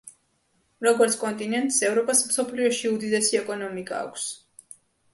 როგორც 0.87 1.17
კონტინენტს, 1.25 1.77
ევროპას 1.91 2.23
მსოფლიოში 2.31 2.93
უდიდესი 2.97 3.41
ეკონომიკა 3.45 4.05
აქვს. 4.09 4.29